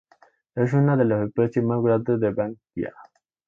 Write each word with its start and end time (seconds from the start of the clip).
Es 0.55 0.73
una 0.73 0.97
de 0.97 1.05
las 1.05 1.27
especies 1.27 1.63
más 1.63 1.79
grandes 1.79 2.19
de 2.19 2.31
"Banksia". 2.31 2.91